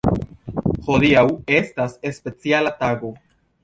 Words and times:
Hodiaŭ 0.87 1.25
estas 1.59 1.97
speciala 2.19 2.77
tago. 2.85 3.19